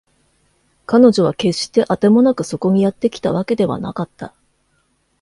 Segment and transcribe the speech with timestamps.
[0.87, 4.33] 彼女は決してあてもなくそこにやってきたわけではなかった